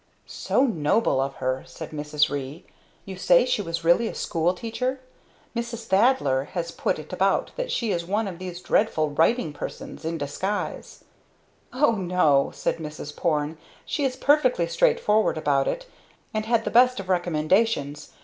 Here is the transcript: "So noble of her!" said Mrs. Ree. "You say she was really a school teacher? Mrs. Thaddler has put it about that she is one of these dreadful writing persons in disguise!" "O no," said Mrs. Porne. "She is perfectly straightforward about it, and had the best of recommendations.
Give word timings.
"So 0.25 0.63
noble 0.65 1.21
of 1.21 1.35
her!" 1.35 1.61
said 1.67 1.91
Mrs. 1.91 2.27
Ree. 2.27 2.65
"You 3.05 3.17
say 3.17 3.45
she 3.45 3.61
was 3.61 3.83
really 3.83 4.07
a 4.07 4.15
school 4.15 4.55
teacher? 4.55 4.99
Mrs. 5.55 5.85
Thaddler 5.85 6.45
has 6.53 6.71
put 6.71 6.97
it 6.97 7.13
about 7.13 7.51
that 7.55 7.71
she 7.71 7.91
is 7.91 8.03
one 8.03 8.27
of 8.27 8.39
these 8.39 8.63
dreadful 8.63 9.11
writing 9.11 9.53
persons 9.53 10.03
in 10.03 10.17
disguise!" 10.17 11.03
"O 11.71 11.91
no," 11.91 12.49
said 12.51 12.77
Mrs. 12.77 13.15
Porne. 13.15 13.59
"She 13.85 14.03
is 14.03 14.15
perfectly 14.15 14.65
straightforward 14.65 15.37
about 15.37 15.67
it, 15.67 15.85
and 16.33 16.47
had 16.47 16.65
the 16.65 16.71
best 16.71 16.99
of 16.99 17.07
recommendations. 17.07 18.09